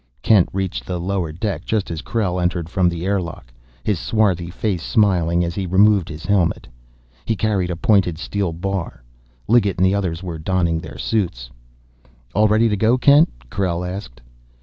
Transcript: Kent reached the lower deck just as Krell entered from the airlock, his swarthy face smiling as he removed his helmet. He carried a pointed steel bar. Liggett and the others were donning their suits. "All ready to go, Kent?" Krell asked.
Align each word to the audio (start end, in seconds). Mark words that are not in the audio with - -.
Kent 0.23 0.49
reached 0.51 0.87
the 0.87 0.99
lower 0.99 1.31
deck 1.31 1.63
just 1.63 1.91
as 1.91 2.01
Krell 2.01 2.41
entered 2.41 2.67
from 2.69 2.89
the 2.89 3.05
airlock, 3.05 3.53
his 3.83 3.99
swarthy 3.99 4.49
face 4.49 4.81
smiling 4.81 5.43
as 5.45 5.53
he 5.53 5.67
removed 5.67 6.09
his 6.09 6.25
helmet. 6.25 6.67
He 7.23 7.35
carried 7.35 7.69
a 7.69 7.75
pointed 7.75 8.17
steel 8.17 8.51
bar. 8.51 9.03
Liggett 9.47 9.77
and 9.77 9.85
the 9.85 9.93
others 9.93 10.23
were 10.23 10.39
donning 10.39 10.79
their 10.79 10.97
suits. 10.97 11.51
"All 12.33 12.47
ready 12.47 12.67
to 12.67 12.75
go, 12.75 12.97
Kent?" 12.97 13.29
Krell 13.51 13.87
asked. 13.87 14.21